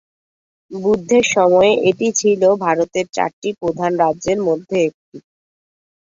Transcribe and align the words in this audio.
বুদ্ধের 0.71 1.25
সময়ে 1.31 1.71
এটি 1.89 2.07
ছিল 2.19 2.41
ভারতের 2.63 3.05
চারটি 3.15 3.49
প্রধান 3.61 3.91
রাজ্যের 4.03 4.39
মধ্যে 4.47 4.77
একটি। 4.87 5.17